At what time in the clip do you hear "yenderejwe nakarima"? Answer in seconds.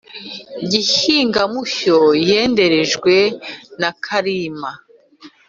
2.27-4.71